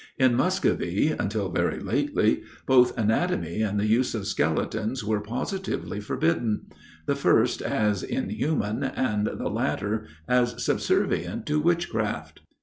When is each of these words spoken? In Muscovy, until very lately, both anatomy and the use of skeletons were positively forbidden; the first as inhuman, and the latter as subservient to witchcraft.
In 0.17 0.33
Muscovy, 0.35 1.09
until 1.11 1.51
very 1.51 1.79
lately, 1.79 2.41
both 2.65 2.97
anatomy 2.97 3.61
and 3.61 3.79
the 3.79 3.85
use 3.85 4.15
of 4.15 4.25
skeletons 4.25 5.03
were 5.03 5.19
positively 5.21 5.99
forbidden; 5.99 6.65
the 7.05 7.13
first 7.15 7.61
as 7.61 8.01
inhuman, 8.01 8.83
and 8.83 9.27
the 9.31 9.49
latter 9.49 10.07
as 10.27 10.55
subservient 10.57 11.45
to 11.45 11.59
witchcraft. 11.59 12.39